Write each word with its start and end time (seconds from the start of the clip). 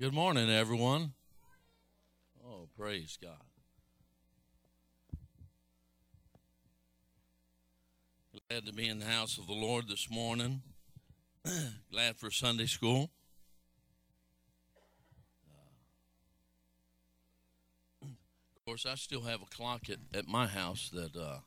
Good 0.00 0.12
morning, 0.12 0.50
everyone. 0.50 1.12
Oh, 2.44 2.68
praise 2.76 3.16
God. 3.22 3.30
Glad 8.50 8.66
to 8.66 8.72
be 8.72 8.88
in 8.88 8.98
the 8.98 9.04
house 9.06 9.38
of 9.38 9.46
the 9.46 9.52
Lord 9.52 9.88
this 9.88 10.10
morning. 10.10 10.62
Glad 11.92 12.16
for 12.16 12.30
Sunday 12.32 12.66
school. 12.66 13.10
of 18.02 18.64
course, 18.64 18.84
I 18.84 18.96
still 18.96 19.22
have 19.22 19.42
a 19.42 19.46
clock 19.46 19.82
at, 19.88 19.98
at 20.12 20.26
my 20.26 20.48
house 20.48 20.90
that 20.92 21.14
uh, 21.16 21.38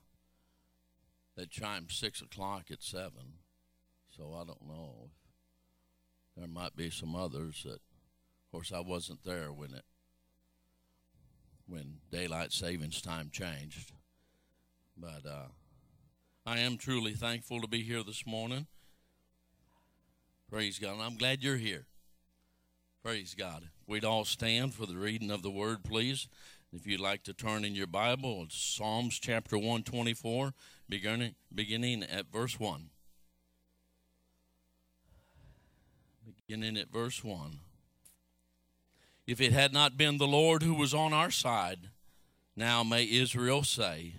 that 1.36 1.50
chimes 1.52 1.98
six 1.98 2.22
o'clock 2.22 2.72
at 2.72 2.82
seven. 2.82 3.39
So 4.20 4.34
I 4.36 4.44
don't 4.44 4.68
know. 4.68 5.12
There 6.36 6.48
might 6.48 6.76
be 6.76 6.90
some 6.90 7.16
others 7.16 7.64
that 7.64 7.80
of 8.50 8.52
course, 8.52 8.74
I 8.74 8.82
wasn't 8.82 9.24
there 9.24 9.54
when 9.54 9.74
it 9.74 9.86
when 11.68 12.00
daylight 12.12 12.52
savings 12.52 13.00
time 13.00 13.30
changed, 13.32 13.94
but 14.98 15.26
uh, 15.26 15.48
I 16.46 16.60
am 16.60 16.78
truly 16.78 17.14
thankful 17.14 17.62
to 17.62 17.68
be 17.68 17.82
here 17.84 18.04
this 18.04 18.26
morning. 18.26 18.68
Praise 20.50 20.80
God! 20.80 20.96
And 20.96 21.02
I'm 21.02 21.16
glad 21.16 21.42
you're 21.42 21.56
here. 21.56 21.86
Praise 23.02 23.36
God. 23.38 23.70
We'd 23.88 24.04
all 24.04 24.26
stand 24.26 24.74
for 24.74 24.86
the 24.86 24.98
reading 24.98 25.32
of 25.32 25.44
the 25.44 25.52
word, 25.52 25.84
please. 25.84 26.28
If 26.74 26.86
you'd 26.86 27.00
like 27.00 27.24
to 27.24 27.34
turn 27.34 27.64
in 27.64 27.74
your 27.74 27.88
Bible, 27.88 28.44
it's 28.44 28.60
Psalms 28.60 29.18
chapter 29.18 29.58
124, 29.58 30.54
beginning, 30.90 31.36
beginning 31.54 32.04
at 32.04 32.32
verse 32.34 32.60
1. 32.60 32.90
Beginning 36.50 36.78
at 36.78 36.92
verse 36.92 37.24
1. 37.24 37.60
If 39.28 39.40
it 39.40 39.52
had 39.52 39.72
not 39.72 39.98
been 39.98 40.18
the 40.18 40.26
Lord 40.26 40.64
who 40.64 40.74
was 40.74 40.96
on 40.96 41.14
our 41.14 41.30
side, 41.30 41.90
now 42.56 42.84
may 42.84 43.08
Israel 43.08 43.62
say, 43.62 44.16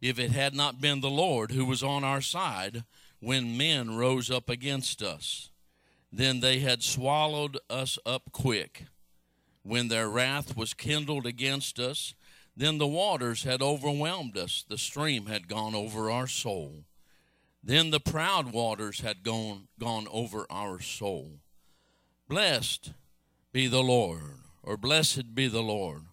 if 0.00 0.18
it 0.18 0.30
had 0.30 0.54
not 0.54 0.80
been 0.80 1.02
the 1.02 1.10
Lord 1.10 1.50
who 1.50 1.66
was 1.66 1.82
on 1.82 2.02
our 2.02 2.22
side 2.22 2.84
when 3.20 3.58
men 3.58 3.98
rose 3.98 4.30
up 4.30 4.48
against 4.48 5.02
us, 5.02 5.50
then 6.10 6.40
they 6.40 6.60
had 6.60 6.82
swallowed 6.82 7.58
us 7.68 7.98
up 8.06 8.32
quick. 8.32 8.86
When 9.62 9.88
their 9.88 10.08
wrath 10.08 10.56
was 10.56 10.72
kindled 10.72 11.26
against 11.26 11.78
us, 11.78 12.14
then 12.56 12.78
the 12.78 12.86
waters 12.86 13.42
had 13.42 13.60
overwhelmed 13.60 14.38
us, 14.38 14.64
the 14.66 14.78
stream 14.78 15.26
had 15.26 15.48
gone 15.48 15.74
over 15.74 16.10
our 16.10 16.28
soul. 16.28 16.84
Then 17.62 17.90
the 17.90 18.00
proud 18.00 18.54
waters 18.54 19.00
had 19.00 19.22
gone, 19.22 19.68
gone 19.78 20.08
over 20.10 20.46
our 20.48 20.80
soul. 20.80 21.40
Blessed 22.28 22.92
be 23.52 23.66
the 23.66 23.82
Lord 23.82 24.38
or 24.62 24.76
blessed 24.76 25.34
be 25.34 25.46
the 25.46 25.62
Lord, 25.62 26.04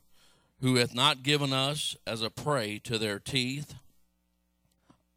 who 0.59 0.75
hath 0.75 0.93
not 0.93 1.23
given 1.23 1.53
us 1.53 1.95
as 2.05 2.21
a 2.21 2.29
prey 2.29 2.79
to 2.83 2.97
their 2.97 3.17
teeth. 3.17 3.75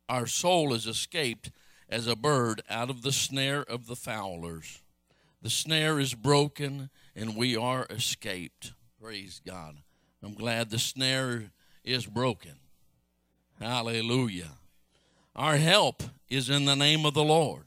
Our 0.09 0.27
soul 0.27 0.73
is 0.73 0.87
escaped 0.87 1.51
as 1.89 2.07
a 2.07 2.17
bird 2.17 2.63
out 2.71 2.91
of 2.91 3.03
the 3.03 3.13
snare 3.13 3.63
of 3.63 3.87
the 3.87 3.97
fowlers. 3.97 4.83
The 5.43 5.51
snare 5.51 5.99
is 5.99 6.15
broken, 6.15 6.91
and 7.15 7.37
we 7.37 7.57
are 7.57 7.87
escaped. 7.91 8.73
Praise 9.03 9.41
God. 9.45 9.77
I'm 10.23 10.35
glad 10.35 10.71
the 10.71 10.79
snare 10.79 11.51
is 11.85 12.07
broken. 12.07 12.55
Hallelujah. 13.61 14.53
Our 15.37 15.57
help 15.57 16.03
is 16.31 16.49
in 16.49 16.65
the 16.65 16.77
name 16.77 17.05
of 17.05 17.15
the 17.15 17.25
Lord, 17.25 17.65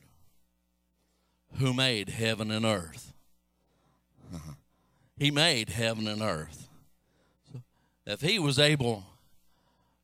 who 1.60 1.74
made 1.74 2.10
heaven 2.10 2.50
and 2.50 2.66
earth. 2.66 3.07
He 5.18 5.32
made 5.32 5.70
heaven 5.70 6.08
and 6.08 6.22
earth. 6.22 6.70
So 7.52 7.62
if 8.06 8.22
he 8.22 8.38
was 8.38 8.60
able 8.60 9.04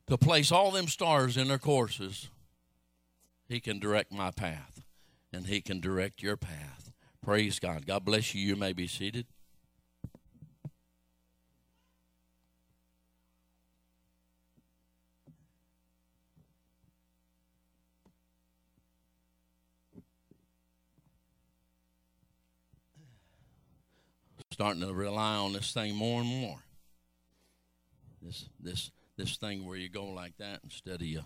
to 0.08 0.18
place 0.18 0.50
all 0.50 0.70
them 0.70 0.88
stars 0.88 1.36
in 1.36 1.48
their 1.48 1.58
courses, 1.58 2.28
he 3.48 3.60
can 3.60 3.78
direct 3.78 4.12
my 4.12 4.30
path 4.30 4.82
and 5.32 5.46
he 5.46 5.60
can 5.60 5.80
direct 5.80 6.22
your 6.22 6.36
path. 6.36 6.90
Praise 7.22 7.58
God. 7.58 7.86
God 7.86 8.04
bless 8.04 8.34
you. 8.34 8.44
You 8.44 8.56
may 8.56 8.72
be 8.72 8.86
seated. 8.86 9.26
Starting 24.64 24.80
to 24.80 24.94
rely 24.94 25.36
on 25.36 25.52
this 25.52 25.72
thing 25.72 25.94
more 25.94 26.22
and 26.22 26.40
more. 26.40 26.56
This 28.22 28.48
this 28.58 28.90
this 29.18 29.36
thing 29.36 29.66
where 29.66 29.76
you 29.76 29.90
go 29.90 30.06
like 30.06 30.38
that 30.38 30.60
instead 30.64 31.02
of 31.02 31.06
you 31.06 31.20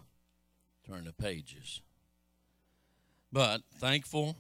turn 0.85 1.05
the 1.05 1.13
pages. 1.13 1.81
But 3.31 3.61
thankful, 3.73 4.35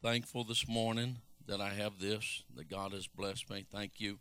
thankful 0.00 0.44
this 0.44 0.68
morning 0.68 1.16
that 1.48 1.60
I 1.60 1.70
have 1.70 1.98
this, 1.98 2.44
that 2.54 2.70
God 2.70 2.92
has 2.92 3.08
blessed 3.08 3.50
me. 3.50 3.66
Thank 3.68 3.94
you 3.98 4.20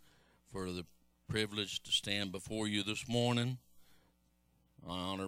for 0.52 0.72
the 0.72 0.88
privilege 1.30 1.84
to 1.84 1.92
stand 1.92 2.32
before 2.32 2.68
you 2.68 2.82
this 2.82 3.08
morning. 3.08 3.60
I 4.90 4.98
honor 4.98 5.28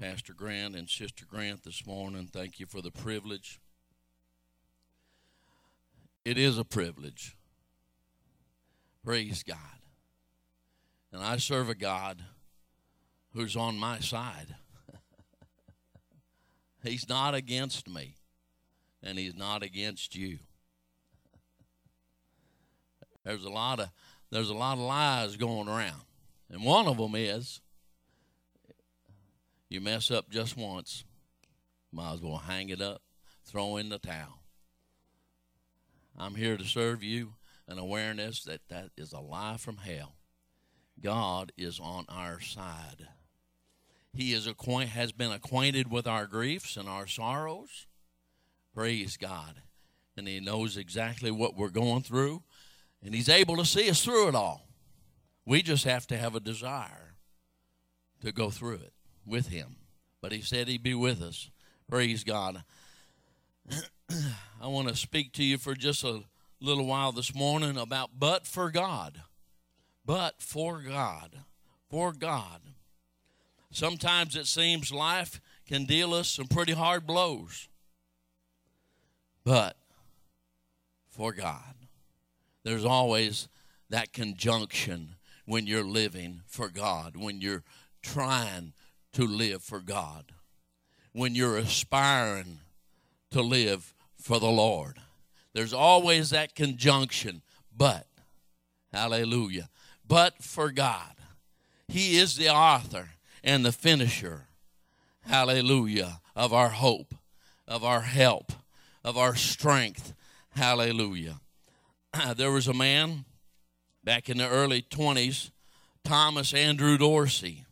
Pastor 0.00 0.32
Grant 0.32 0.74
and 0.74 0.88
Sister 0.88 1.26
Grant 1.28 1.62
this 1.62 1.86
morning. 1.86 2.30
Thank 2.32 2.58
you 2.58 2.64
for 2.64 2.80
the 2.80 2.90
privilege. 2.90 3.60
It 6.24 6.38
is 6.38 6.56
a 6.56 6.64
privilege 6.64 7.36
Praise 9.04 9.42
God. 9.42 9.58
And 11.12 11.22
I 11.22 11.36
serve 11.36 11.68
a 11.68 11.74
God 11.74 12.22
who's 13.34 13.54
on 13.54 13.76
my 13.76 13.98
side. 13.98 14.56
he's 16.82 17.06
not 17.06 17.34
against 17.34 17.86
me, 17.86 18.14
and 19.02 19.18
He's 19.18 19.36
not 19.36 19.62
against 19.62 20.16
you. 20.16 20.38
There's 23.24 23.44
a 23.44 23.50
lot 23.50 23.78
of 23.78 23.90
there's 24.30 24.50
a 24.50 24.54
lot 24.54 24.78
of 24.78 24.84
lies 24.84 25.36
going 25.36 25.68
around, 25.68 26.02
and 26.50 26.64
one 26.64 26.86
of 26.86 26.96
them 26.96 27.14
is 27.14 27.60
you 29.68 29.82
mess 29.82 30.10
up 30.10 30.30
just 30.30 30.56
once, 30.56 31.04
might 31.92 32.14
as 32.14 32.20
well 32.22 32.38
hang 32.38 32.70
it 32.70 32.80
up, 32.80 33.02
throw 33.44 33.76
in 33.76 33.90
the 33.90 33.98
towel. 33.98 34.40
I'm 36.16 36.34
here 36.34 36.56
to 36.56 36.64
serve 36.64 37.02
you 37.02 37.34
an 37.68 37.78
awareness 37.78 38.42
that 38.44 38.60
that 38.68 38.90
is 38.96 39.12
a 39.12 39.20
lie 39.20 39.56
from 39.56 39.78
hell. 39.78 40.16
God 41.00 41.52
is 41.56 41.80
on 41.80 42.04
our 42.08 42.40
side. 42.40 43.08
He 44.12 44.32
is 44.32 44.46
acquaint, 44.46 44.90
has 44.90 45.12
been 45.12 45.32
acquainted 45.32 45.90
with 45.90 46.06
our 46.06 46.26
griefs 46.26 46.76
and 46.76 46.88
our 46.88 47.06
sorrows. 47.06 47.86
Praise 48.74 49.16
God. 49.16 49.62
And 50.16 50.28
He 50.28 50.40
knows 50.40 50.76
exactly 50.76 51.30
what 51.30 51.56
we're 51.56 51.70
going 51.70 52.02
through, 52.02 52.42
and 53.02 53.14
He's 53.14 53.28
able 53.28 53.56
to 53.56 53.64
see 53.64 53.90
us 53.90 54.04
through 54.04 54.28
it 54.28 54.34
all. 54.34 54.68
We 55.44 55.62
just 55.62 55.84
have 55.84 56.06
to 56.08 56.16
have 56.16 56.34
a 56.34 56.40
desire 56.40 57.14
to 58.20 58.32
go 58.32 58.50
through 58.50 58.76
it 58.76 58.92
with 59.26 59.48
Him. 59.48 59.76
But 60.20 60.32
He 60.32 60.40
said 60.40 60.68
He'd 60.68 60.82
be 60.82 60.94
with 60.94 61.20
us. 61.20 61.50
Praise 61.88 62.22
God. 62.22 62.62
I 64.62 64.68
want 64.68 64.88
to 64.88 64.96
speak 64.96 65.32
to 65.34 65.44
you 65.44 65.58
for 65.58 65.74
just 65.74 66.04
a 66.04 66.22
little 66.64 66.86
while 66.86 67.12
this 67.12 67.34
morning 67.34 67.76
about 67.76 68.10
but 68.18 68.46
for 68.46 68.70
God. 68.70 69.20
But 70.04 70.40
for 70.40 70.80
God. 70.80 71.30
For 71.90 72.12
God. 72.12 72.60
Sometimes 73.70 74.36
it 74.36 74.46
seems 74.46 74.92
life 74.92 75.40
can 75.66 75.84
deal 75.84 76.14
us 76.14 76.28
some 76.28 76.46
pretty 76.46 76.72
hard 76.72 77.06
blows. 77.06 77.68
But 79.44 79.76
for 81.10 81.32
God. 81.32 81.74
There's 82.64 82.84
always 82.84 83.48
that 83.90 84.12
conjunction 84.12 85.16
when 85.44 85.66
you're 85.66 85.84
living 85.84 86.40
for 86.46 86.68
God, 86.68 87.16
when 87.16 87.40
you're 87.40 87.62
trying 88.02 88.72
to 89.12 89.26
live 89.26 89.62
for 89.62 89.80
God, 89.80 90.32
when 91.12 91.34
you're 91.34 91.58
aspiring 91.58 92.60
to 93.30 93.42
live 93.42 93.94
for 94.18 94.40
the 94.40 94.50
Lord. 94.50 94.98
There's 95.54 95.72
always 95.72 96.30
that 96.30 96.54
conjunction, 96.54 97.42
but, 97.74 98.06
hallelujah, 98.92 99.68
but 100.06 100.42
for 100.42 100.70
God. 100.70 101.14
He 101.88 102.18
is 102.18 102.36
the 102.36 102.48
author 102.48 103.10
and 103.44 103.64
the 103.64 103.72
finisher, 103.72 104.48
hallelujah, 105.22 106.20
of 106.34 106.52
our 106.52 106.70
hope, 106.70 107.14
of 107.68 107.84
our 107.84 108.00
help, 108.00 108.52
of 109.04 109.16
our 109.16 109.36
strength, 109.36 110.12
hallelujah. 110.50 111.40
There 112.36 112.50
was 112.50 112.68
a 112.68 112.74
man 112.74 113.24
back 114.02 114.28
in 114.28 114.38
the 114.38 114.48
early 114.48 114.82
20s, 114.82 115.50
Thomas 116.04 116.52
Andrew 116.52 116.98
Dorsey. 116.98 117.64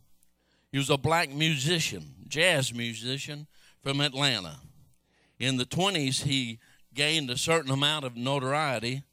He 0.71 0.77
was 0.77 0.89
a 0.89 0.97
black 0.97 1.29
musician, 1.29 2.15
jazz 2.27 2.73
musician 2.73 3.47
from 3.81 4.01
Atlanta. 4.01 4.59
In 5.39 5.57
the 5.57 5.65
20s, 5.65 6.23
he 6.23 6.59
gained 6.93 7.29
a 7.29 7.37
certain 7.37 7.71
amount 7.71 8.05
of 8.05 8.15
notoriety 8.15 9.03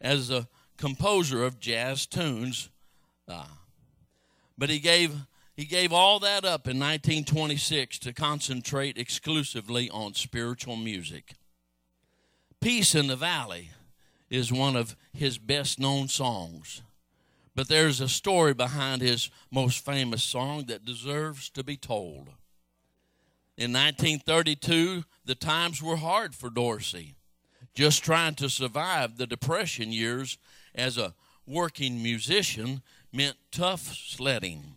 as 0.00 0.30
a 0.30 0.48
composer 0.76 1.44
of 1.44 1.60
jazz 1.60 2.06
tunes. 2.06 2.70
Uh, 3.26 3.46
but 4.56 4.70
he 4.70 4.78
gave 4.78 5.14
he 5.56 5.64
gave 5.64 5.92
all 5.92 6.18
that 6.18 6.44
up 6.44 6.66
in 6.66 6.80
1926 6.80 8.00
to 8.00 8.12
concentrate 8.12 8.98
exclusively 8.98 9.88
on 9.88 10.14
spiritual 10.14 10.76
music. 10.76 11.34
Peace 12.60 12.94
in 12.94 13.06
the 13.06 13.14
Valley 13.14 13.70
is 14.28 14.52
one 14.52 14.74
of 14.74 14.96
his 15.12 15.38
best 15.38 15.78
known 15.78 16.08
songs. 16.08 16.82
But 17.54 17.68
there's 17.68 18.00
a 18.00 18.08
story 18.08 18.52
behind 18.52 19.00
his 19.00 19.30
most 19.50 19.84
famous 19.84 20.24
song 20.24 20.64
that 20.66 20.84
deserves 20.84 21.48
to 21.50 21.62
be 21.62 21.76
told. 21.76 22.30
In 23.56 23.72
1932, 23.72 25.04
the 25.24 25.34
times 25.34 25.80
were 25.80 25.96
hard 25.96 26.34
for 26.34 26.50
Dorsey, 26.50 27.14
just 27.72 28.02
trying 28.02 28.34
to 28.36 28.48
survive 28.48 29.16
the 29.16 29.26
Depression 29.26 29.92
years 29.92 30.38
as 30.74 30.98
a 30.98 31.14
working 31.46 32.02
musician 32.02 32.82
meant 33.12 33.36
tough 33.52 33.94
sledding. 33.94 34.74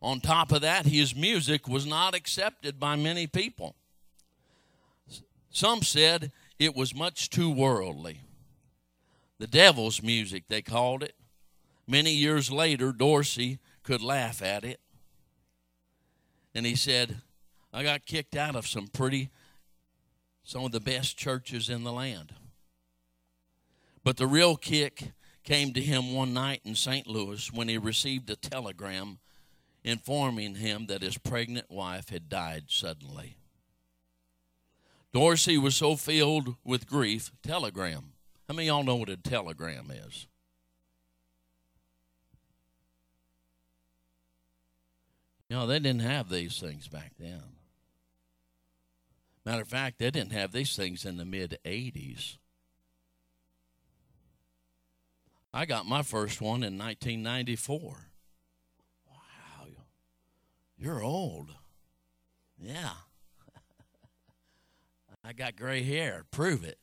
On 0.00 0.20
top 0.20 0.50
of 0.50 0.62
that, 0.62 0.86
his 0.86 1.14
music 1.14 1.68
was 1.68 1.84
not 1.84 2.14
accepted 2.14 2.80
by 2.80 2.96
many 2.96 3.26
people. 3.26 3.74
Some 5.50 5.82
said 5.82 6.32
it 6.58 6.74
was 6.74 6.94
much 6.94 7.28
too 7.28 7.50
worldly. 7.50 8.20
The 9.38 9.46
devil's 9.46 10.02
music, 10.02 10.44
they 10.48 10.62
called 10.62 11.02
it. 11.02 11.14
Many 11.86 12.12
years 12.12 12.50
later, 12.50 12.92
Dorsey 12.92 13.58
could 13.82 14.00
laugh 14.00 14.42
at 14.42 14.64
it. 14.64 14.80
And 16.54 16.66
he 16.66 16.74
said, 16.74 17.20
I 17.72 17.82
got 17.82 18.06
kicked 18.06 18.36
out 18.36 18.56
of 18.56 18.66
some 18.66 18.88
pretty, 18.88 19.30
some 20.42 20.64
of 20.64 20.72
the 20.72 20.80
best 20.80 21.16
churches 21.16 21.68
in 21.68 21.84
the 21.84 21.92
land. 21.92 22.34
But 24.02 24.16
the 24.16 24.26
real 24.26 24.56
kick 24.56 25.12
came 25.44 25.72
to 25.72 25.80
him 25.80 26.14
one 26.14 26.32
night 26.32 26.62
in 26.64 26.74
St. 26.74 27.06
Louis 27.06 27.52
when 27.52 27.68
he 27.68 27.78
received 27.78 28.28
a 28.30 28.36
telegram 28.36 29.18
informing 29.84 30.56
him 30.56 30.86
that 30.86 31.02
his 31.02 31.18
pregnant 31.18 31.70
wife 31.70 32.10
had 32.10 32.28
died 32.28 32.64
suddenly. 32.68 33.36
Dorsey 35.12 35.58
was 35.58 35.74
so 35.74 35.96
filled 35.96 36.56
with 36.64 36.86
grief, 36.86 37.32
telegram. 37.42 38.12
How 38.48 38.54
many 38.54 38.68
of 38.68 38.74
y'all 38.74 38.84
know 38.84 38.96
what 38.96 39.08
a 39.08 39.16
telegram 39.16 39.90
is? 39.90 40.26
Know, 45.50 45.66
they 45.66 45.80
didn't 45.80 46.02
have 46.02 46.28
these 46.28 46.60
things 46.60 46.86
back 46.86 47.10
then. 47.18 47.42
Matter 49.44 49.62
of 49.62 49.68
fact, 49.68 49.98
they 49.98 50.10
didn't 50.12 50.32
have 50.32 50.52
these 50.52 50.76
things 50.76 51.04
in 51.04 51.16
the 51.16 51.24
mid 51.24 51.58
80s. 51.64 52.36
I 55.52 55.64
got 55.64 55.86
my 55.86 56.02
first 56.02 56.40
one 56.40 56.62
in 56.62 56.78
1994. 56.78 57.96
Wow, 59.08 59.66
you're 60.78 61.02
old. 61.02 61.50
Yeah. 62.56 62.90
I 65.24 65.32
got 65.32 65.56
gray 65.56 65.82
hair. 65.82 66.22
Prove 66.30 66.62
it. 66.62 66.78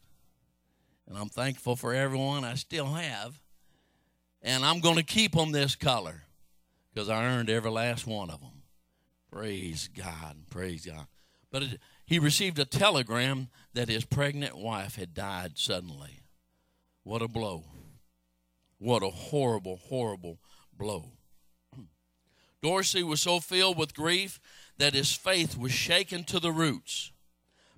And 1.07 1.17
I'm 1.17 1.29
thankful 1.29 1.77
for 1.77 1.93
everyone 1.93 2.43
I 2.43 2.55
still 2.55 2.87
have. 2.87 3.39
And 4.41 4.65
I'm 4.65 4.81
going 4.81 4.97
to 4.97 5.03
keep 5.03 5.31
them 5.31 5.53
this 5.53 5.75
color 5.75 6.23
because 6.93 7.07
I 7.07 7.23
earned 7.23 7.49
every 7.49 7.71
last 7.71 8.05
one 8.05 8.29
of 8.29 8.41
them. 8.41 8.56
Praise 9.31 9.89
God. 9.95 10.37
Praise 10.49 10.85
God. 10.85 11.07
But 11.51 11.63
it, 11.63 11.79
he 12.05 12.19
received 12.19 12.59
a 12.59 12.65
telegram 12.65 13.49
that 13.73 13.89
his 13.89 14.05
pregnant 14.05 14.57
wife 14.57 14.95
had 14.95 15.13
died 15.13 15.57
suddenly. 15.57 16.21
What 17.03 17.21
a 17.21 17.27
blow. 17.27 17.65
What 18.79 19.03
a 19.03 19.09
horrible, 19.09 19.77
horrible 19.77 20.39
blow. 20.77 21.11
Dorsey 22.61 23.03
was 23.03 23.21
so 23.21 23.39
filled 23.39 23.77
with 23.77 23.95
grief 23.95 24.39
that 24.77 24.93
his 24.93 25.13
faith 25.13 25.57
was 25.57 25.71
shaken 25.71 26.23
to 26.25 26.39
the 26.39 26.51
roots. 26.51 27.11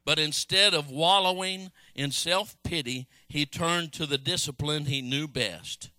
But 0.05 0.19
instead 0.19 0.73
of 0.73 0.89
wallowing 0.89 1.71
in 1.93 2.11
self 2.11 2.57
pity, 2.63 3.07
he 3.27 3.45
turned 3.45 3.93
to 3.93 4.05
the 4.05 4.17
discipline 4.17 4.85
he 4.85 5.01
knew 5.01 5.27
best 5.27 5.91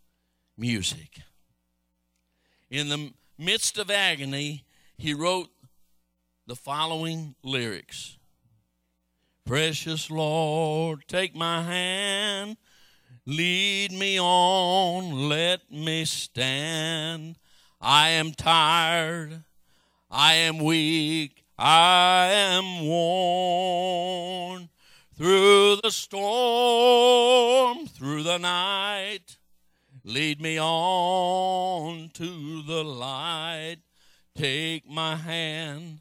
music. 0.57 1.21
In 2.71 2.89
the 2.89 3.13
midst 3.39 3.79
of 3.79 3.91
agony, 3.91 4.65
he 5.01 5.15
wrote 5.15 5.49
the 6.47 6.55
following 6.55 7.35
lyrics 7.43 8.19
Precious 9.47 10.11
Lord, 10.11 11.05
take 11.09 11.35
my 11.35 11.63
hand, 11.63 12.59
lead 13.25 13.93
me 13.93 14.21
on, 14.21 15.29
let 15.31 15.73
me 15.73 16.05
stand. 16.05 17.39
I 17.81 18.11
am 18.11 18.33
tired, 18.33 19.43
I 20.11 20.35
am 20.35 20.59
weak, 20.59 21.45
I 21.59 22.29
am 22.31 22.87
worn. 22.87 24.69
Through 25.17 25.77
the 25.83 25.91
storm, 25.91 27.87
through 27.87 28.23
the 28.23 28.39
night, 28.39 29.39
lead 30.05 30.43
me 30.43 30.61
on 30.61 32.11
to 32.13 32.63
the 32.63 32.85
light. 32.85 33.79
Take 34.41 34.89
my 34.89 35.17
hand, 35.17 36.01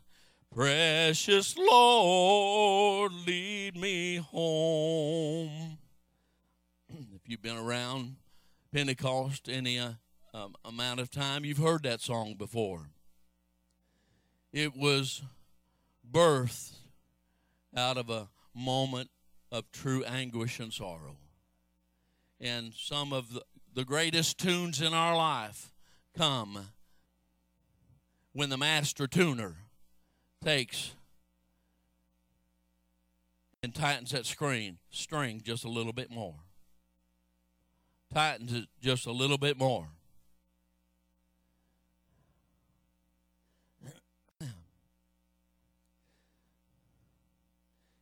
precious 0.56 1.58
Lord, 1.58 3.12
lead 3.28 3.76
me 3.76 4.16
home. 4.16 5.78
if 6.90 7.28
you've 7.28 7.42
been 7.42 7.58
around 7.58 8.16
Pentecost 8.74 9.50
any 9.50 9.78
uh, 9.78 9.92
um, 10.34 10.56
amount 10.64 11.02
of 11.02 11.12
time, 11.12 11.44
you've 11.44 11.58
heard 11.58 11.84
that 11.84 12.00
song 12.00 12.36
before. 12.36 12.92
It 14.54 14.74
was 14.74 15.22
birthed 16.10 16.78
out 17.76 17.98
of 17.98 18.10
a 18.10 18.30
moment 18.56 19.10
of 19.52 19.70
true 19.74 20.06
anguish 20.06 20.62
and 20.62 20.72
sorrow. 20.72 21.18
And 22.40 22.72
some 22.74 23.12
of 23.12 23.34
the, 23.34 23.44
the 23.74 23.84
greatest 23.84 24.38
tunes 24.38 24.82
in 24.82 24.94
our 24.94 25.18
life 25.18 25.74
come 26.16 26.70
when 28.34 28.50
the 28.50 28.58
master 28.58 29.08
tuner 29.08 29.56
takes 30.44 30.96
and 33.62 33.74
tightens 33.74 34.12
that 34.12 34.26
screen 34.26 34.78
string 34.90 35.42
just 35.44 35.66
a 35.66 35.70
little 35.70 35.94
bit 35.94 36.10
more. 36.10 36.36
Tightens 38.14 38.54
it 38.54 38.70
just 38.82 39.06
a 39.06 39.12
little 39.12 39.38
bit 39.38 39.58
more. 39.58 39.90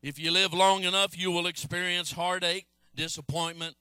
If 0.01 0.17
you 0.19 0.31
live 0.31 0.53
long 0.53 0.83
enough, 0.83 1.17
you 1.17 1.31
will 1.31 1.47
experience 1.47 2.13
heartache, 2.13 2.67
disappointment, 2.95 3.75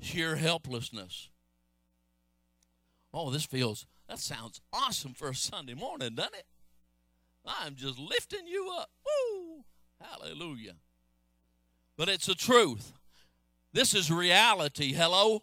sheer 0.00 0.36
helplessness. 0.36 1.30
Oh, 3.14 3.30
this 3.30 3.44
feels 3.44 3.86
that 4.08 4.18
sounds 4.18 4.60
awesome 4.72 5.14
for 5.14 5.30
a 5.30 5.34
Sunday 5.34 5.74
morning, 5.74 6.14
doesn't 6.14 6.34
it? 6.34 6.46
I'm 7.46 7.74
just 7.74 7.98
lifting 7.98 8.46
you 8.46 8.72
up. 8.78 8.90
Woo! 9.04 9.64
Hallelujah. 10.00 10.74
But 11.96 12.08
it's 12.08 12.26
the 12.26 12.34
truth. 12.34 12.92
This 13.72 13.94
is 13.94 14.10
reality. 14.10 14.92
Hello? 14.92 15.42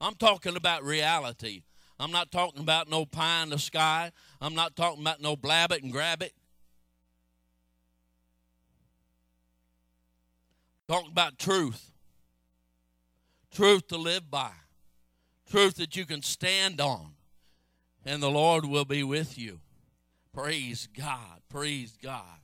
I'm 0.00 0.14
talking 0.14 0.56
about 0.56 0.82
reality. 0.82 1.62
I'm 1.98 2.10
not 2.10 2.32
talking 2.32 2.62
about 2.62 2.90
no 2.90 3.06
pie 3.06 3.42
in 3.42 3.50
the 3.50 3.58
sky. 3.58 4.12
I'm 4.40 4.54
not 4.54 4.74
talking 4.74 5.02
about 5.02 5.20
no 5.20 5.36
blab 5.36 5.72
it 5.72 5.82
and 5.82 5.92
grab 5.92 6.22
it. 6.22 6.34
Talking 10.88 11.12
about 11.12 11.38
truth. 11.38 11.90
Truth 13.52 13.88
to 13.88 13.98
live 13.98 14.30
by. 14.30 14.50
Truth 15.52 15.74
that 15.74 15.96
you 15.96 16.06
can 16.06 16.22
stand 16.22 16.80
on 16.80 17.10
and 18.06 18.22
the 18.22 18.30
Lord 18.30 18.64
will 18.64 18.86
be 18.86 19.02
with 19.02 19.36
you. 19.36 19.60
Praise 20.32 20.88
God. 20.96 21.42
Praise 21.50 21.98
God. 22.02 22.40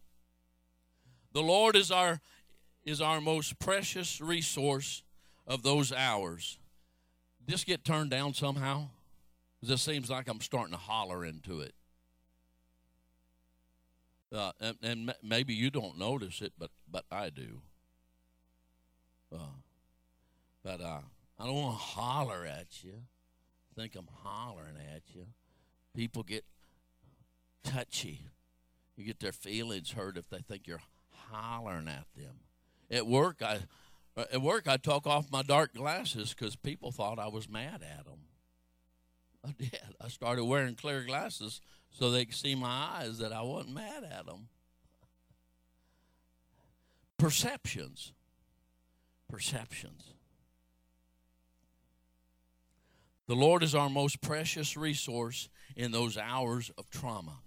The 1.32 1.40
Lord 1.40 1.74
is 1.74 1.90
our 1.90 2.20
is 2.84 3.00
our 3.00 3.22
most 3.22 3.58
precious 3.58 4.20
resource 4.20 5.04
of 5.46 5.62
those 5.62 5.90
hours. 5.90 6.58
This 7.46 7.64
get 7.64 7.82
turned 7.82 8.10
down 8.10 8.34
somehow? 8.34 8.88
This 9.62 9.80
seems 9.80 10.10
like 10.10 10.28
I'm 10.28 10.42
starting 10.42 10.74
to 10.74 10.78
holler 10.78 11.24
into 11.24 11.62
it. 11.62 11.72
Uh, 14.30 14.52
and, 14.60 14.76
and, 14.82 15.14
maybe 15.22 15.54
you 15.54 15.70
don't 15.70 15.96
notice 15.96 16.42
it, 16.42 16.52
but 16.58 16.68
but 16.92 17.06
I 17.10 17.30
do. 17.30 17.62
Uh, 19.34 19.56
but 20.62 20.82
uh, 20.82 21.00
I 21.38 21.46
don't 21.46 21.54
want 21.54 21.78
to 21.78 21.84
holler 21.84 22.46
at 22.46 22.82
you. 22.82 22.94
Think 23.76 23.94
I'm 23.94 24.08
hollering 24.24 24.76
at 24.94 25.02
you 25.14 25.26
people 25.98 26.22
get 26.22 26.44
touchy. 27.64 28.28
You 28.96 29.04
get 29.04 29.18
their 29.18 29.32
feelings 29.32 29.90
hurt 29.90 30.16
if 30.16 30.30
they 30.30 30.38
think 30.38 30.68
you're 30.68 30.82
hollering 31.10 31.88
at 31.88 32.04
them. 32.16 32.36
At 32.88 33.08
work, 33.08 33.42
I 33.42 33.58
uh, 34.16 34.24
at 34.32 34.40
work 34.40 34.68
I 34.68 34.76
took 34.76 35.08
off 35.08 35.32
my 35.32 35.42
dark 35.42 35.74
glasses 35.74 36.32
because 36.32 36.54
people 36.54 36.92
thought 36.92 37.18
I 37.18 37.26
was 37.26 37.48
mad 37.48 37.82
at 37.82 38.04
them. 38.04 38.20
I 39.44 39.50
did. 39.58 39.80
I 40.00 40.06
started 40.06 40.44
wearing 40.44 40.76
clear 40.76 41.02
glasses 41.02 41.60
so 41.90 42.12
they 42.12 42.24
could 42.24 42.36
see 42.36 42.54
my 42.54 42.88
eyes 43.00 43.18
that 43.18 43.32
I 43.32 43.42
wasn't 43.42 43.74
mad 43.74 44.04
at 44.04 44.26
them. 44.26 44.48
Perceptions. 47.18 48.12
Perceptions. 49.28 50.14
The 53.28 53.36
Lord 53.36 53.62
is 53.62 53.74
our 53.74 53.90
most 53.90 54.22
precious 54.22 54.74
resource 54.74 55.50
in 55.76 55.92
those 55.92 56.16
hours 56.16 56.70
of 56.78 56.88
trauma. 56.88 57.40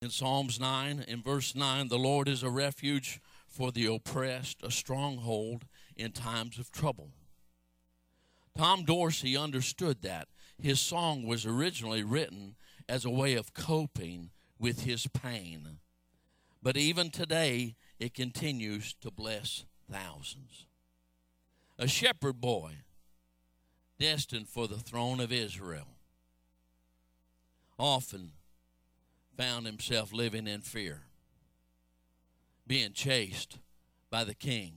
In 0.00 0.08
Psalms 0.08 0.58
9, 0.58 1.04
in 1.06 1.22
verse 1.22 1.54
9, 1.54 1.88
the 1.88 1.98
Lord 1.98 2.26
is 2.26 2.42
a 2.42 2.48
refuge 2.48 3.20
for 3.46 3.70
the 3.70 3.84
oppressed, 3.84 4.62
a 4.62 4.70
stronghold 4.70 5.66
in 5.94 6.12
times 6.12 6.58
of 6.58 6.72
trouble. 6.72 7.10
Tom 8.56 8.84
Dorsey 8.84 9.36
understood 9.36 10.00
that. 10.00 10.28
His 10.58 10.80
song 10.80 11.26
was 11.26 11.44
originally 11.44 12.02
written 12.02 12.56
as 12.88 13.04
a 13.04 13.10
way 13.10 13.34
of 13.34 13.52
coping 13.52 14.30
with 14.58 14.84
his 14.84 15.06
pain. 15.08 15.80
But 16.62 16.78
even 16.78 17.10
today, 17.10 17.76
it 17.98 18.14
continues 18.14 18.94
to 19.02 19.10
bless 19.10 19.66
thousands. 19.90 20.64
A 21.78 21.88
shepherd 21.88 22.40
boy 22.40 22.76
destined 23.98 24.48
for 24.48 24.68
the 24.68 24.78
throne 24.78 25.20
of 25.20 25.32
Israel 25.32 25.88
often 27.78 28.32
found 29.36 29.66
himself 29.66 30.12
living 30.12 30.46
in 30.46 30.60
fear, 30.60 31.02
being 32.66 32.92
chased 32.92 33.58
by 34.10 34.22
the 34.22 34.34
king, 34.34 34.74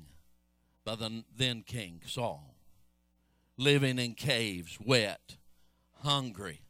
by 0.83 0.95
the 0.95 1.23
then 1.35 1.61
king 1.61 2.01
Saul, 2.05 2.55
living 3.57 3.99
in 3.99 4.15
caves, 4.15 4.77
wet, 4.83 5.37
hungry. 6.01 6.61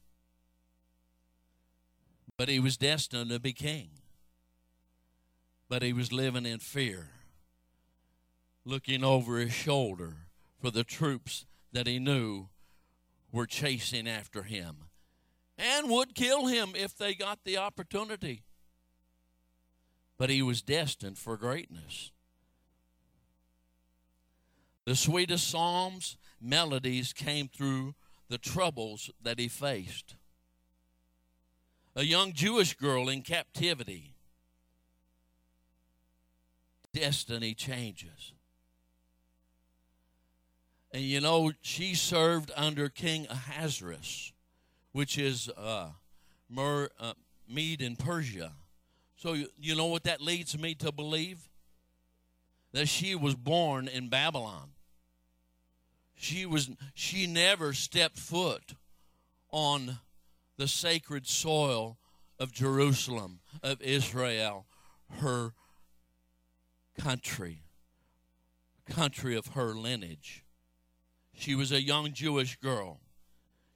But 2.36 2.50
he 2.50 2.60
was 2.60 2.78
destined 2.78 3.30
to 3.30 3.40
be 3.40 3.54
king. 3.54 3.90
But 5.70 5.82
he 5.82 5.92
was 5.92 6.12
living 6.14 6.46
in 6.46 6.60
fear, 6.60 7.10
looking 8.68 9.02
over 9.02 9.38
his 9.38 9.54
shoulder 9.54 10.14
for 10.62 10.70
the 10.72 10.84
troops 10.84 11.46
that 11.72 11.88
he 11.88 12.00
knew 12.00 12.50
were 13.32 13.46
chasing 13.46 14.08
after 14.08 14.44
him 14.44 14.76
and 15.58 15.90
would 15.90 16.14
kill 16.14 16.48
him 16.48 16.74
if 16.76 16.96
they 16.98 17.14
got 17.14 17.40
the 17.46 17.58
opportunity. 17.58 18.44
But 20.18 20.30
he 20.30 20.42
was 20.42 20.62
destined 20.62 21.18
for 21.18 21.38
greatness. 21.38 22.12
The 24.86 24.96
sweetest 24.96 25.50
psalms, 25.50 26.18
melodies 26.42 27.14
came 27.14 27.48
through 27.48 27.96
the 28.28 28.38
troubles 28.38 29.10
that 29.22 29.40
he 29.40 29.48
faced. 29.48 30.16
A 31.96 32.04
young 32.04 32.34
Jewish 32.34 32.76
girl 32.76 33.08
in 33.08 33.22
captivity. 33.22 34.14
Destiny 36.94 37.54
changes. 37.54 38.34
And 40.98 41.06
you 41.06 41.22
know, 41.22 41.52
she 41.62 41.94
served 41.94 42.52
under 42.56 42.90
King 42.90 43.28
Ahasuerus, 43.30 44.34
which 44.94 45.20
is 45.20 45.48
uh, 45.56 45.90
Mer, 46.50 46.90
uh, 47.00 47.14
Mede 47.48 47.84
in 47.84 47.96
Persia. 47.96 48.54
So, 49.16 49.34
you, 49.34 49.48
you 49.60 49.76
know 49.76 49.86
what 49.86 50.06
that 50.06 50.22
leads 50.22 50.58
me 50.58 50.74
to 50.74 50.92
believe? 50.92 51.50
That 52.72 52.88
she 52.88 53.14
was 53.14 53.36
born 53.36 53.88
in 53.88 54.10
Babylon. 54.10 54.72
She, 56.16 56.48
was, 56.48 56.72
she 56.96 57.28
never 57.28 57.74
stepped 57.74 58.18
foot 58.18 58.74
on 59.52 60.00
the 60.58 60.68
sacred 60.68 61.28
soil 61.28 62.00
of 62.40 62.52
Jerusalem, 62.52 63.42
of 63.62 63.80
Israel, 63.84 64.66
her 65.20 65.54
country, 66.98 67.62
country 68.90 69.36
of 69.36 69.50
her 69.50 69.76
lineage. 69.76 70.44
She 71.38 71.54
was 71.54 71.72
a 71.72 71.82
young 71.82 72.14
Jewish 72.14 72.58
girl. 72.58 73.00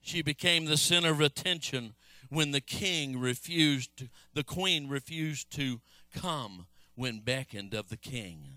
She 0.01 0.23
became 0.23 0.65
the 0.65 0.77
center 0.77 1.11
of 1.11 1.21
attention 1.21 1.93
when 2.29 2.51
the 2.51 2.59
king 2.59 3.19
refused, 3.19 4.07
the 4.33 4.43
queen 4.43 4.89
refused 4.89 5.51
to 5.51 5.79
come 6.13 6.65
when 6.95 7.19
beckoned 7.19 7.75
of 7.75 7.89
the 7.89 7.97
king. 7.97 8.55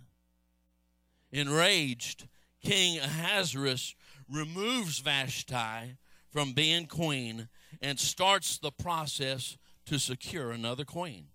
Enraged, 1.31 2.29
King 2.63 2.99
Ahasuerus 2.99 3.95
removes 4.29 5.01
Vashti 5.01 5.99
from 6.31 6.55
being 6.55 6.87
queen 6.87 7.49
and 7.83 8.01
starts 8.01 8.57
the 8.57 8.73
process 8.73 9.59
to 9.85 9.99
secure 9.99 10.51
another 10.51 10.85
queen. 10.85 11.27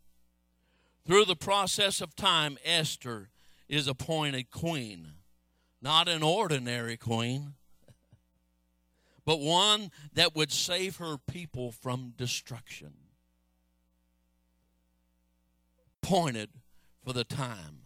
Through 1.06 1.26
the 1.26 1.36
process 1.36 2.02
of 2.02 2.16
time, 2.16 2.58
Esther 2.66 3.30
is 3.68 3.88
appointed 3.88 4.50
queen, 4.50 5.10
not 5.82 6.08
an 6.08 6.24
ordinary 6.24 6.98
queen, 6.98 7.54
but 9.30 9.42
one 9.42 9.92
that 10.16 10.36
would 10.36 10.52
save 10.52 10.96
her 10.96 11.16
people 11.16 11.72
from 11.72 12.16
destruction. 12.18 12.94
Appointed 16.02 16.50
for 17.06 17.14
the 17.14 17.24
time. 17.24 17.78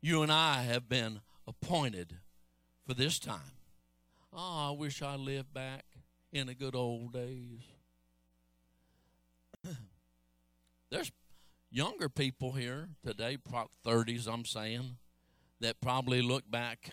You 0.00 0.22
and 0.22 0.30
I 0.30 0.62
have 0.62 0.88
been 0.88 1.22
appointed 1.44 2.18
for 2.86 2.94
this 2.94 3.18
time. 3.18 3.56
Oh, 4.32 4.68
I 4.68 4.78
wish 4.78 5.02
I 5.02 5.16
lived 5.16 5.52
back 5.52 5.86
in 6.32 6.46
the 6.46 6.54
good 6.54 6.76
old 6.76 7.14
days. 7.14 7.62
There's 10.92 11.10
younger 11.68 12.08
people 12.08 12.52
here 12.52 12.90
today, 13.04 13.38
30s, 13.84 14.28
I'm 14.32 14.44
saying, 14.44 14.98
that 15.58 15.80
probably 15.80 16.22
look 16.22 16.48
back 16.48 16.90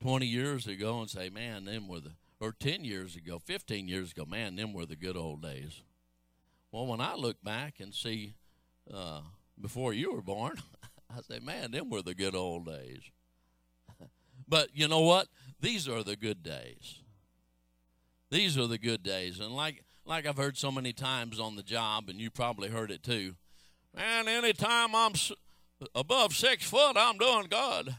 20 0.00 0.26
years 0.26 0.66
ago 0.66 1.00
and 1.00 1.10
say, 1.10 1.28
man, 1.28 1.64
them 1.64 1.88
were 1.88 2.00
the, 2.00 2.12
or 2.40 2.52
10 2.52 2.84
years 2.84 3.16
ago, 3.16 3.38
15 3.38 3.86
years 3.86 4.12
ago, 4.12 4.24
man, 4.24 4.56
them 4.56 4.72
were 4.72 4.86
the 4.86 4.96
good 4.96 5.16
old 5.16 5.42
days. 5.42 5.82
Well, 6.72 6.86
when 6.86 7.00
I 7.00 7.14
look 7.14 7.42
back 7.42 7.80
and 7.80 7.94
see 7.94 8.34
uh, 8.92 9.20
before 9.60 9.92
you 9.92 10.12
were 10.12 10.22
born, 10.22 10.56
I 11.10 11.20
say, 11.22 11.40
man, 11.40 11.72
them 11.72 11.90
were 11.90 12.02
the 12.02 12.14
good 12.14 12.34
old 12.34 12.66
days. 12.66 13.02
but 14.48 14.68
you 14.72 14.88
know 14.88 15.00
what? 15.00 15.28
These 15.60 15.88
are 15.88 16.02
the 16.02 16.16
good 16.16 16.42
days. 16.42 17.00
These 18.30 18.56
are 18.56 18.68
the 18.68 18.78
good 18.78 19.02
days. 19.02 19.40
And 19.40 19.54
like, 19.54 19.84
like 20.06 20.26
I've 20.26 20.36
heard 20.36 20.56
so 20.56 20.70
many 20.70 20.92
times 20.92 21.38
on 21.40 21.56
the 21.56 21.62
job, 21.62 22.08
and 22.08 22.20
you 22.20 22.30
probably 22.30 22.68
heard 22.68 22.90
it 22.90 23.02
too, 23.02 23.34
man, 23.94 24.28
anytime 24.28 24.94
I'm 24.94 25.12
above 25.94 26.34
six 26.34 26.64
foot, 26.64 26.96
I'm 26.96 27.18
doing 27.18 27.48
good. 27.50 27.96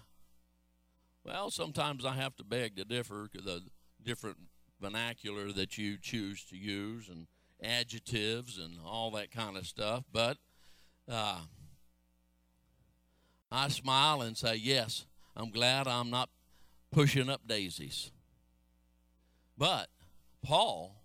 Well, 1.24 1.52
sometimes 1.52 2.06
I 2.06 2.14
have 2.14 2.36
to 2.38 2.44
beg 2.44 2.76
to 2.78 2.86
differ 2.86 3.30
the 3.34 3.62
different 4.04 4.38
vernacular 4.82 5.52
that 5.52 5.78
you 5.78 5.98
choose 5.98 6.44
to 6.46 6.58
use 6.58 7.10
and 7.10 7.28
adjectives 7.62 8.58
and 8.58 8.78
all 8.84 9.12
that 9.12 9.32
kind 9.32 9.56
of 9.56 9.68
stuff. 9.68 10.04
But 10.12 10.38
uh, 11.10 11.42
I 13.52 13.68
smile 13.68 14.22
and 14.22 14.36
say, 14.36 14.56
Yes, 14.56 15.06
I'm 15.36 15.52
glad 15.52 15.88
I'm 15.88 16.10
not 16.10 16.30
pushing 16.92 17.30
up 17.30 17.48
daisies. 17.48 18.12
But 19.58 19.90
Paul, 20.42 21.04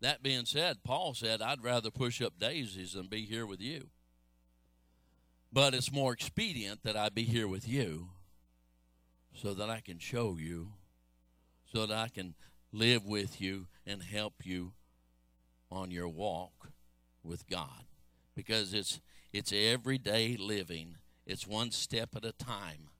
that 0.00 0.24
being 0.24 0.44
said, 0.44 0.82
Paul 0.82 1.14
said, 1.14 1.40
I'd 1.40 1.62
rather 1.62 1.92
push 1.92 2.20
up 2.20 2.40
daisies 2.40 2.94
than 2.94 3.06
be 3.06 3.24
here 3.24 3.46
with 3.46 3.60
you. 3.60 3.88
But 5.52 5.72
it's 5.74 5.92
more 5.92 6.12
expedient 6.12 6.82
that 6.82 6.96
I 6.96 7.10
be 7.10 7.22
here 7.22 7.46
with 7.46 7.68
you 7.68 8.08
so 9.34 9.54
that 9.54 9.70
I 9.70 9.80
can 9.80 9.98
show 9.98 10.36
you, 10.38 10.72
so 11.72 11.86
that 11.86 11.96
I 11.96 12.08
can 12.08 12.34
live 12.72 13.04
with 13.04 13.40
you 13.40 13.66
and 13.86 14.02
help 14.02 14.34
you 14.44 14.72
on 15.70 15.90
your 15.90 16.08
walk 16.08 16.70
with 17.22 17.48
God. 17.48 17.84
Because 18.34 18.74
it's 18.74 19.00
it's 19.32 19.52
everyday 19.52 20.36
living. 20.36 20.96
It's 21.26 21.46
one 21.46 21.70
step 21.70 22.10
at 22.16 22.24
a 22.24 22.32
time. 22.32 22.90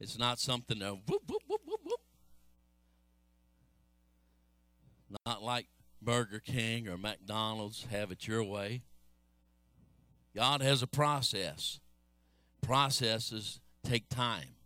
It's 0.00 0.18
not 0.18 0.38
something 0.38 0.80
to 0.80 0.98
whoop, 1.06 1.22
whoop, 1.26 1.42
whoop, 1.46 1.60
whoop, 1.64 1.80
whoop. 1.84 2.00
Not 5.26 5.42
like 5.42 5.68
Burger 6.00 6.40
King 6.40 6.88
or 6.88 6.98
McDonald's, 6.98 7.86
have 7.90 8.10
it 8.10 8.26
your 8.26 8.42
way. 8.42 8.82
God 10.34 10.60
has 10.60 10.82
a 10.82 10.86
process. 10.86 11.78
Processes 12.62 13.60
take 13.84 14.08
time 14.08 14.56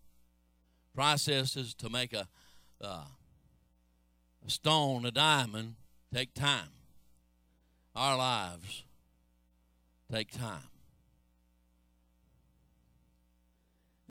processes 0.96 1.74
to 1.74 1.90
make 1.90 2.14
a, 2.14 2.26
uh, 2.80 3.04
a 4.46 4.50
stone 4.50 5.04
a 5.04 5.10
diamond 5.10 5.74
take 6.12 6.32
time. 6.32 6.70
Our 7.94 8.16
lives 8.16 8.84
take 10.10 10.30
time. 10.30 10.70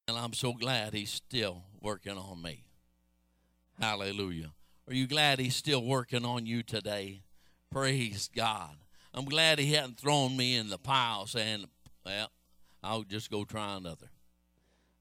And 0.08 0.16
I'm 0.16 0.34
so 0.34 0.54
glad 0.54 0.94
he's 0.94 1.12
still 1.12 1.64
working 1.82 2.18
on 2.18 2.42
me. 2.44 2.64
Hallelujah. 3.82 4.52
Are 4.88 4.94
you 4.94 5.08
glad 5.08 5.40
he's 5.40 5.56
still 5.56 5.84
working 5.84 6.24
on 6.24 6.46
you 6.46 6.62
today? 6.62 7.24
Praise 7.72 8.30
God. 8.36 8.78
I'm 9.12 9.26
glad 9.26 9.58
he 9.58 9.74
hadn't 9.74 10.00
thrown 10.00 10.38
me 10.38 10.56
in 10.56 10.70
the 10.70 10.78
pile 10.78 11.26
saying, 11.26 11.66
well, 12.06 12.30
I'll 12.84 13.04
just 13.04 13.32
go 13.32 13.44
try 13.44 13.76
another. 13.76 14.12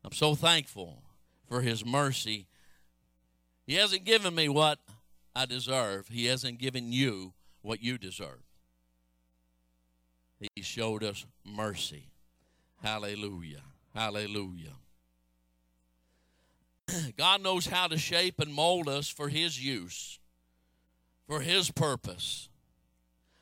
I'm 0.02 0.12
so 0.12 0.34
thankful 0.34 1.02
for 1.48 1.60
his 1.60 1.84
mercy. 1.84 2.46
He 3.66 3.74
hasn't 3.74 4.04
given 4.04 4.34
me 4.34 4.48
what 4.48 4.78
I 5.34 5.46
deserve, 5.46 6.08
he 6.08 6.26
hasn't 6.26 6.58
given 6.58 6.92
you 6.92 7.32
what 7.62 7.82
you 7.82 7.98
deserve. 7.98 8.42
He 10.54 10.62
showed 10.62 11.02
us 11.02 11.24
mercy. 11.44 12.08
Hallelujah. 12.82 13.62
Hallelujah. 13.94 14.74
God 17.16 17.42
knows 17.42 17.66
how 17.66 17.86
to 17.88 17.96
shape 17.96 18.40
and 18.40 18.52
mold 18.52 18.88
us 18.88 19.08
for 19.08 19.28
His 19.28 19.64
use, 19.64 20.18
for 21.26 21.40
His 21.40 21.70
purpose. 21.70 22.48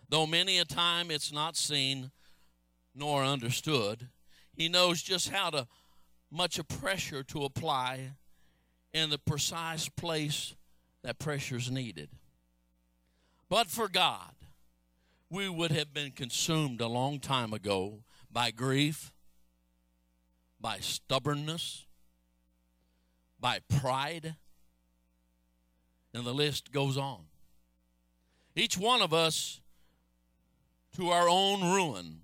Though 0.09 0.26
many 0.26 0.59
a 0.59 0.64
time 0.64 1.11
it's 1.11 1.32
not 1.32 1.56
seen 1.56 2.11
nor 2.94 3.25
understood, 3.25 4.09
He 4.54 4.68
knows 4.68 5.02
just 5.02 5.30
how 5.30 5.50
to 5.50 5.66
much 6.33 6.59
pressure 6.67 7.23
to 7.23 7.45
apply 7.45 8.12
in 8.93 9.11
the 9.11 9.19
precise 9.19 9.89
place 9.89 10.55
that 11.03 11.19
pressure 11.19 11.57
is 11.57 11.71
needed. 11.71 12.09
But 13.49 13.69
for 13.69 13.89
God, 13.89 14.35
we 15.29 15.49
would 15.49 15.73
have 15.73 15.93
been 15.93 16.11
consumed 16.12 16.81
a 16.81 16.87
long 16.87 17.19
time 17.21 17.53
ago 17.53 18.01
by 18.31 18.51
grief, 18.51 19.12
by 20.59 20.79
stubbornness, 20.79 21.85
by 23.39 23.61
pride, 23.69 24.37
and 26.15 26.25
the 26.25 26.33
list 26.33 26.73
goes 26.73 26.97
on. 26.97 27.25
Each 28.55 28.79
one 28.79 29.03
of 29.03 29.12
us 29.12 29.61
to 30.97 31.09
our 31.09 31.29
own 31.29 31.62
ruin, 31.75 32.21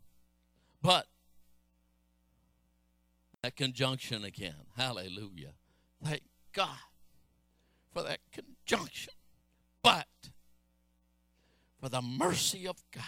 but 0.83 1.07
that 3.43 3.57
conjunction 3.57 4.25
again. 4.25 4.55
Hallelujah. 4.77 5.53
Thank 6.05 6.23
God 6.53 6.77
for 7.93 8.03
that 8.03 8.21
conjunction. 8.33 9.13
But 9.83 10.07
for 11.81 11.89
the 11.89 12.03
mercy 12.03 12.67
of 12.67 12.77
God. 12.93 13.05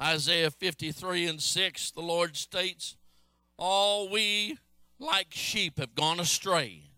Isaiah 0.00 0.50
53 0.50 1.26
and 1.26 1.40
6, 1.40 1.90
the 1.92 2.02
Lord 2.02 2.36
states, 2.36 2.96
All 3.56 4.10
we 4.10 4.58
like 4.98 5.28
sheep 5.30 5.78
have 5.78 5.94
gone 5.94 6.20
astray. 6.20 6.90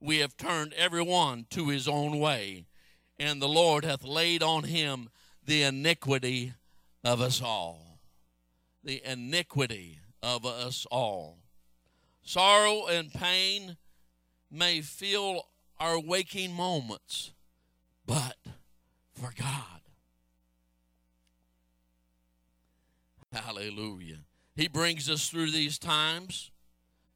We 0.00 0.18
have 0.18 0.36
turned 0.36 0.74
every 0.74 1.02
one 1.02 1.46
to 1.50 1.68
his 1.68 1.88
own 1.88 2.20
way, 2.20 2.66
and 3.18 3.42
the 3.42 3.48
Lord 3.48 3.84
hath 3.84 4.04
laid 4.04 4.42
on 4.42 4.64
him 4.64 5.08
the 5.44 5.64
iniquity 5.64 6.52
of 7.02 7.20
us 7.20 7.42
all. 7.42 7.98
The 8.84 9.02
iniquity 9.04 9.98
of 10.22 10.44
us 10.44 10.86
all. 10.90 11.38
Sorrow 12.22 12.86
and 12.86 13.12
pain 13.12 13.76
may 14.50 14.80
fill 14.80 15.48
our 15.78 15.98
waking 15.98 16.52
moments, 16.52 17.32
but 18.06 18.36
for 19.14 19.32
God. 19.38 19.80
Hallelujah. 23.32 24.20
He 24.54 24.68
brings 24.68 25.08
us 25.08 25.28
through 25.28 25.50
these 25.50 25.78
times, 25.78 26.50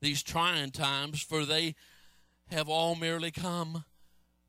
these 0.00 0.22
trying 0.22 0.70
times, 0.70 1.22
for 1.22 1.44
they 1.44 1.74
have 2.50 2.68
all 2.68 2.94
merely 2.94 3.30
come 3.30 3.84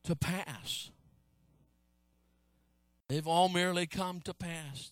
to 0.04 0.16
pass. 0.16 0.92
They've 3.08 3.28
all 3.28 3.50
merely 3.50 3.88
come 3.88 4.22
to 4.22 4.34
pass. 4.34 4.92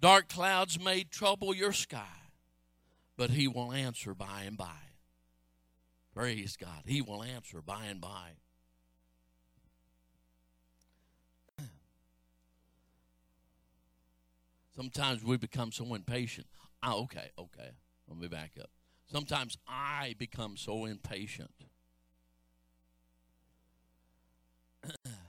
Dark 0.00 0.28
clouds 0.28 0.80
may 0.82 1.04
trouble 1.04 1.54
your 1.54 1.72
sky, 1.72 2.19
but 3.20 3.28
He 3.28 3.46
will 3.46 3.70
answer 3.70 4.14
by 4.14 4.44
and 4.46 4.56
by. 4.56 4.96
Praise 6.14 6.56
God. 6.56 6.84
He 6.86 7.02
will 7.02 7.22
answer 7.22 7.60
by 7.60 7.84
and 7.84 8.00
by. 8.00 8.30
Sometimes 14.74 15.22
we 15.22 15.36
become 15.36 15.70
so 15.70 15.92
impatient. 15.92 16.46
Oh, 16.82 17.02
okay, 17.02 17.30
okay. 17.38 17.72
Let 18.08 18.18
me 18.18 18.26
back 18.26 18.52
up. 18.58 18.70
Sometimes 19.12 19.58
I 19.68 20.14
become 20.16 20.56
so 20.56 20.86
impatient. 20.86 21.50